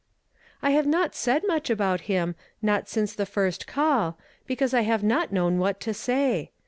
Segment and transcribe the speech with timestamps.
[0.63, 5.03] "'I have not said nnu^h about him, not since the fii"st call, because I have
[5.03, 6.49] not known what to say.